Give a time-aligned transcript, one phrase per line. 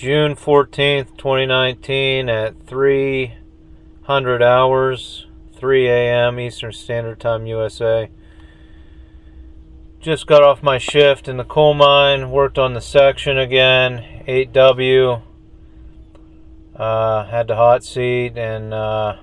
[0.00, 6.40] June 14th, 2019 at 300 hours, 3 a.m.
[6.40, 8.08] Eastern Standard Time, USA.
[10.00, 15.20] Just got off my shift in the coal mine, worked on the section again, 8W.
[16.74, 19.18] Uh, had the hot seat and uh,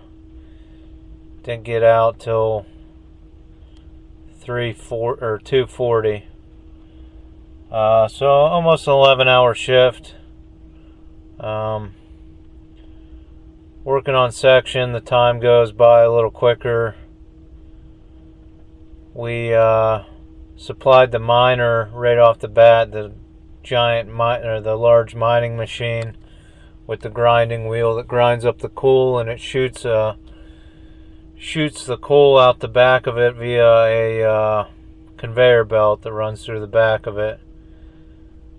[1.41, 2.67] didn't get out till
[4.39, 6.25] three four or two forty.
[7.71, 10.13] Uh, so almost an eleven hour shift.
[11.39, 11.93] Um,
[13.83, 16.95] working on section, the time goes by a little quicker.
[19.13, 20.03] We uh,
[20.55, 23.13] supplied the miner right off the bat, the
[23.63, 26.17] giant miner, the large mining machine
[26.87, 30.15] with the grinding wheel that grinds up the coal and it shoots uh,
[31.37, 34.67] shoots the coal out the back of it via a uh,
[35.17, 37.39] conveyor belt that runs through the back of it.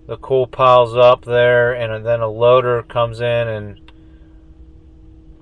[0.08, 3.78] The coal piles up there, and then a loader comes in and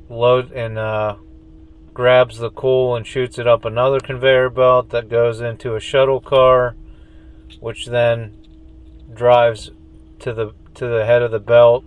[0.09, 1.19] load and uh,
[1.95, 6.21] grabs the coal and shoots it up another conveyor belt that goes into a shuttle
[6.21, 6.75] car,
[7.61, 8.37] which then
[9.15, 9.71] drives
[10.19, 11.85] to the to the head of the belt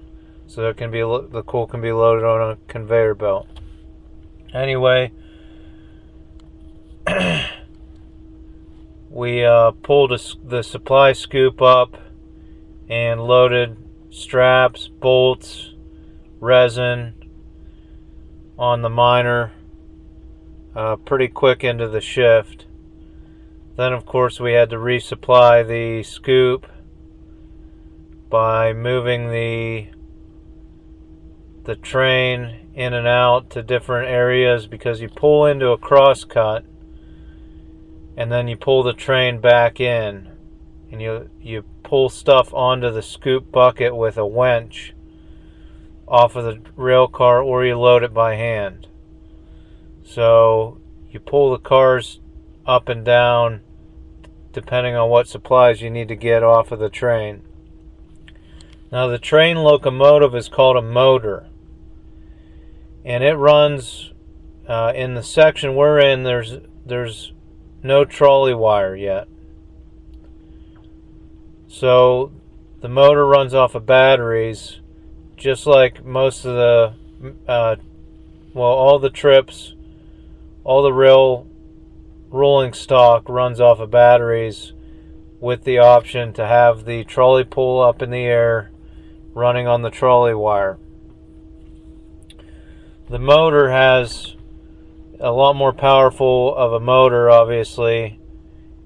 [0.47, 3.45] so it can be the coal can be loaded on a conveyor belt.
[4.53, 5.11] Anyway,
[9.09, 11.97] we uh, pulled a, the supply scoop up
[12.89, 13.77] and loaded
[14.09, 15.73] straps, bolts,
[16.39, 17.13] resin
[18.57, 19.51] on the miner
[20.75, 22.65] uh, pretty quick into the shift.
[23.75, 26.67] Then, of course, we had to resupply the scoop
[28.29, 29.87] by moving the
[31.63, 36.63] the train in and out to different areas because you pull into a crosscut
[38.17, 40.27] and then you pull the train back in
[40.91, 44.93] and you you pull stuff onto the scoop bucket with a winch
[46.07, 48.87] off of the rail car or you load it by hand.
[50.03, 50.79] So
[51.11, 52.19] you pull the cars
[52.65, 53.61] up and down
[54.51, 57.43] depending on what supplies you need to get off of the train.
[58.91, 61.47] Now the train locomotive is called a motor
[63.05, 64.11] and it runs
[64.67, 66.23] uh, in the section we're in.
[66.23, 67.33] There's there's
[67.83, 69.27] no trolley wire yet,
[71.69, 72.31] so
[72.81, 74.79] the motor runs off of batteries,
[75.37, 76.93] just like most of the
[77.47, 77.75] uh,
[78.53, 79.75] well, all the trips,
[80.63, 81.47] all the rail
[82.29, 84.73] rolling stock runs off of batteries
[85.39, 88.71] with the option to have the trolley pull up in the air
[89.33, 90.77] running on the trolley wire.
[93.09, 94.35] The motor has
[95.19, 98.18] a lot more powerful of a motor obviously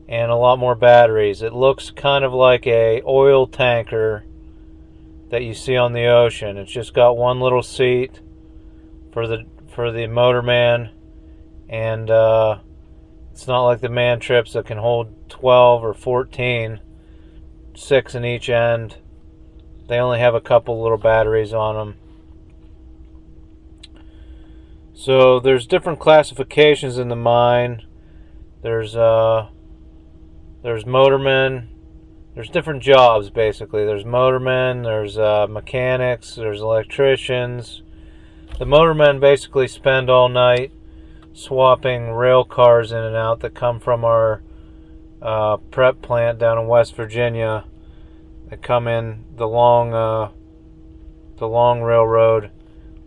[0.07, 1.41] and a lot more batteries.
[1.41, 4.25] It looks kind of like a oil tanker
[5.29, 6.57] that you see on the ocean.
[6.57, 8.19] It's just got one little seat
[9.11, 10.91] for the for the motorman
[11.69, 12.59] and uh,
[13.31, 16.79] it's not like the man trips that can hold 12 or 14
[17.75, 18.97] six in each end.
[19.87, 21.95] They only have a couple little batteries on them
[24.93, 27.81] so there's different classifications in the mine.
[28.61, 29.49] There's uh
[30.63, 31.67] there's motormen.
[32.33, 33.85] There's different jobs basically.
[33.85, 37.83] There's motormen, there's uh, mechanics, there's electricians.
[38.57, 40.71] The motormen basically spend all night
[41.33, 44.41] swapping rail cars in and out that come from our
[45.21, 47.65] uh, prep plant down in West Virginia.
[48.49, 50.29] They come in the long uh,
[51.37, 52.51] the long railroad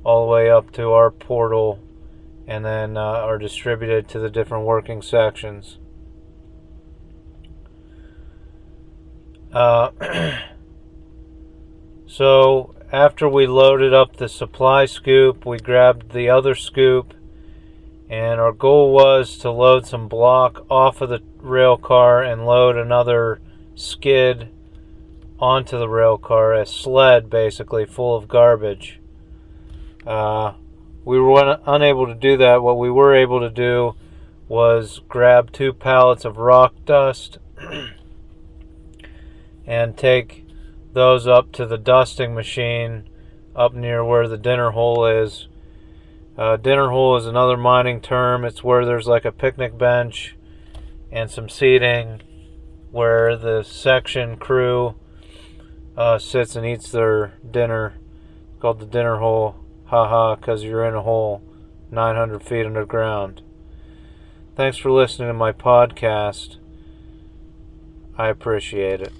[0.04, 1.80] all the way up to our portal
[2.46, 5.78] and then uh, are distributed to the different working sections.
[9.56, 9.90] Uh,
[12.06, 17.14] so after we loaded up the supply scoop, we grabbed the other scoop,
[18.10, 22.76] and our goal was to load some block off of the rail car and load
[22.76, 23.40] another
[23.74, 24.46] skid
[25.40, 29.00] onto the rail car, a sled basically full of garbage.
[30.06, 30.52] Uh,
[31.02, 32.62] we were unable to do that.
[32.62, 33.94] What we were able to do
[34.48, 37.38] was grab two pallets of rock dust
[39.66, 40.44] and take
[40.92, 43.08] those up to the dusting machine
[43.54, 45.48] up near where the dinner hole is.
[46.38, 48.44] Uh, dinner hole is another mining term.
[48.44, 50.36] It's where there's like a picnic bench
[51.10, 52.22] and some seating
[52.90, 54.94] where the section crew
[55.96, 57.94] uh, sits and eats their dinner.
[58.52, 59.56] It's called the dinner hole.
[59.86, 61.42] Haha, because you're in a hole
[61.90, 63.42] 900 feet underground.
[64.56, 66.56] Thanks for listening to my podcast.
[68.18, 69.12] I appreciate it.